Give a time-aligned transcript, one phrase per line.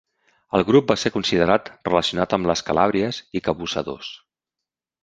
[0.59, 4.15] El grup va ser considerat relacionat amb les calàbries i cabussadors.